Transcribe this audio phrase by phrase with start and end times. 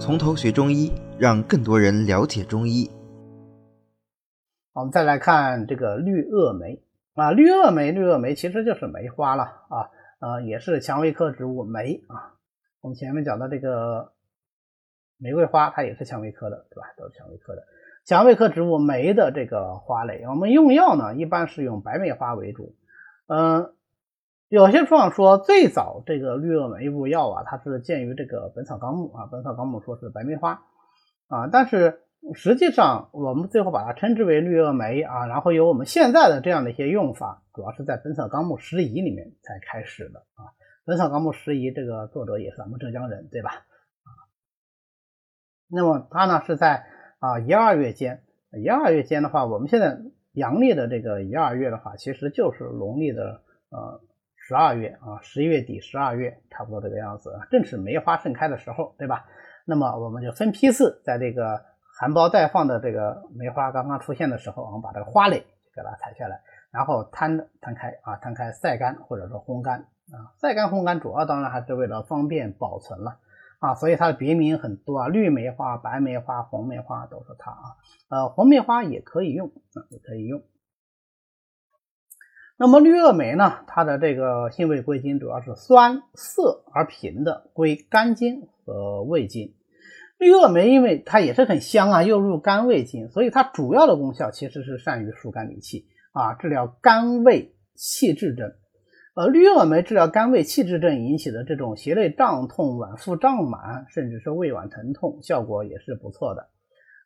[0.00, 2.90] 从头学中医，让更多人了解中医。
[4.72, 6.82] 我们再来看这个绿萼梅
[7.14, 9.90] 啊，绿萼梅，绿萼梅其实就是梅花了啊，
[10.20, 12.32] 呃，也是蔷薇科植物梅啊。
[12.80, 14.12] 我们前面讲的这个
[15.18, 16.88] 玫瑰花，它也是蔷薇科的，对吧？
[16.96, 17.62] 都是蔷薇科的。
[18.06, 22.74] 蔷薇科植物梅的这个花类，我们用药呢，一般是用白梅花为主。
[23.26, 23.74] 嗯，
[24.50, 30.64] 有些书上说最早这个绿萼梅入药啊，它是见于这个《本草纲目》啊，《本草纲目》说是白梅花
[31.28, 32.00] 啊，但是
[32.34, 40.42] 实际上我们最后把它称之为绿萼梅啊，然后有我们现在的这样的一些用法，主要是在《本草纲目拾遗》里面才开始的啊，
[40.84, 43.50] 《本草纲目拾遗》这个作者也是咱们浙江人，对吧？
[45.68, 46.86] 那么他呢是在。
[47.20, 50.00] 啊，一二月间，一二月间的话，我们现在
[50.32, 54.00] 阳历的这个一二月的话，其实就是农历的呃
[54.50, 59.24] 十二月啊，十一月底十二月，差不多这个样子，正是梅花盛开的时候，对吧？
[59.64, 61.64] 那么我们就分批次，在这个
[62.00, 65.38] 含苞待放的这个梅花刚刚出现的时候，我们把这个花蕾
[65.72, 66.40] 给它采下来，
[66.72, 73.18] 然后摊摊开啊，摊开晒干或者说烘干啊，晒干烘干主要当然还是为了方便保存了。
[73.60, 77.76] 啊，所以它的别名很多啊，绿梅花、白梅花、红梅花都是它啊。
[78.08, 80.42] 呃，红梅花也可以用啊，也可以用。
[82.62, 89.54] 那么绿萼梅呢，它的这个性味归经主要是酸涩而平的，归肝经和胃经。
[90.18, 98.52] 绿萼梅因为它也是很香啊，又入肝胃经，所以它主要的功效其实是善于疏肝理气啊，治疗肝胃气滞症。
[99.14, 106.50] 呃，绿萼梅治疗肝胃气滞症引起的这种胁肋胀痛、脘腹胀满，甚至是胃脘疼痛，效果也是不错的。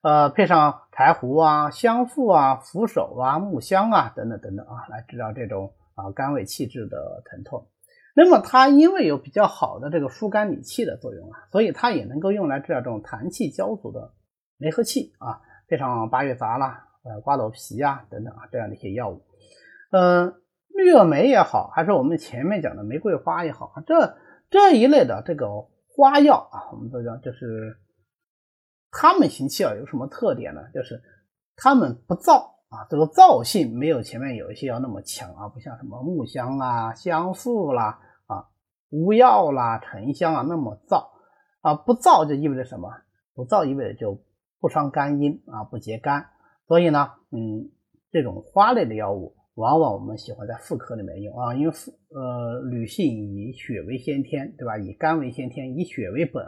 [0.05, 7.67] 呃，配上柴胡啊、香附啊、扶手啊、木香啊等等等等啊，来治疗这种啊肝胃气滞的疼痛。
[8.15, 14.13] 那么它因为有比较好的这个疏肝理气的作用啊，所以它也能够用来治疗这种痰气交阻的
[14.59, 15.41] 梅核气啊。
[15.67, 19.25] 配上八月杂啦、呃瓜蒌皮啊等等啊这样的一些药物，
[19.91, 20.35] 嗯。
[20.77, 24.17] 绿萼梅也好，还是我们前面讲的玫瑰花也好，这
[24.51, 25.47] 这一类的这个
[25.87, 27.77] 花药啊，我们都讲就是
[28.97, 30.61] 它们行气啊有什么特点呢？
[30.73, 31.03] 就是
[31.57, 38.47] 它们不燥啊，这个燥性没有前面有一些药那么强啊，不像什么木香啊、香附啦啊、
[38.91, 41.09] 乌药啦、沉香啊那么燥
[41.61, 42.89] 啊，不燥就意味着什么？
[43.35, 44.23] 不燥意味着就
[44.61, 46.27] 不伤肝阴啊，不结肝。
[46.69, 47.71] 所以呢，嗯，
[48.13, 49.37] 这种花类的药物。
[49.57, 54.77] 往往我们喜欢在妇科里面用啊，因为妇呃女性以血为先天，对吧？
[54.79, 56.45] 以肝为先天，以血为本，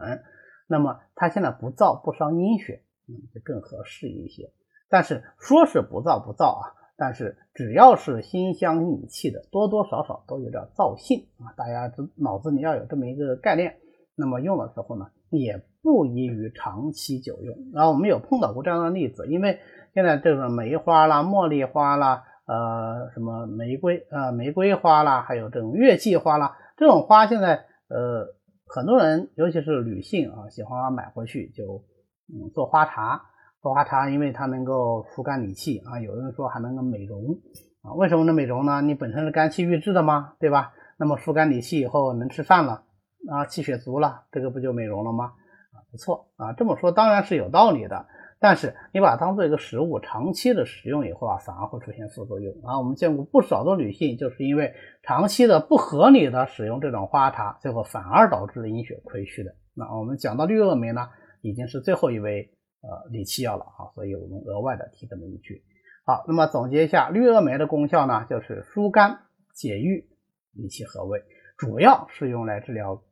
[0.67, 4.51] 那么它现在不燥不伤阴血，嗯，就更合适一些。
[4.89, 13.77] 但是说是不燥不燥啊，但是只要是辛香引气的，多多少少都有点燥性啊，大家脑子里要有这么一个概念。
[14.15, 17.57] 那么用的时候呢，也不宜于长期久用。
[17.73, 19.59] 然后我们有碰到过这样的例子，因为
[19.95, 22.25] 现在这个梅花啦、茉莉花啦。
[22.47, 28.36] 呃，什么玫瑰呃玫瑰花啦，还有这种月季花啦，这种花现在呃
[28.67, 31.85] 很多人，尤其是女性啊，喜欢买回去就
[32.29, 33.23] 嗯做花茶，
[33.63, 37.39] 做花茶，因为它能够疏肝理气啊，有人说还能够美容
[37.83, 38.83] 啊，为什么能美容呢？
[38.83, 40.35] 你本身是肝气郁滞的嘛？
[40.41, 40.73] 对吧？
[40.99, 42.83] 那么疏肝理气以后能吃饭了
[43.31, 45.27] 啊，气血足了，这个不就美容了吗？
[45.73, 48.07] 啊，不错啊，这么说当然是有道理的。
[48.39, 52.79] 但是你把它当做一个食物，长期的使用以后啊，反而会出现副作用啊。
[52.79, 59.55] 我们见过不少的女性，就是因为长期的不合理的使用这种花茶，最后反而导致了阴血亏虚的。
[59.73, 61.09] 那我们讲到绿萼梅呢，
[61.41, 62.53] 已经是最后一味
[62.83, 65.65] 呃理气药了啊，所以我们额外的提这么一句。
[66.05, 69.21] 好，那么总结一下，绿萼梅的功效呢，就是疏肝
[69.55, 70.11] 解郁、
[70.53, 71.23] 理气和胃，
[71.57, 73.03] 主要是用来治疗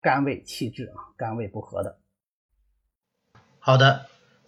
[0.00, 1.98] 肝胃气滞啊、肝胃不和的。
[3.58, 4.06] 好的。